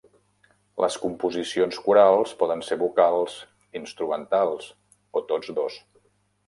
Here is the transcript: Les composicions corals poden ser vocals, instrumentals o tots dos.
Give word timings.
Les 0.83 0.95
composicions 1.03 1.77
corals 1.89 2.33
poden 2.41 2.65
ser 2.71 2.79
vocals, 2.85 3.39
instrumentals 3.83 4.73
o 5.21 5.27
tots 5.33 5.55
dos. 5.63 5.83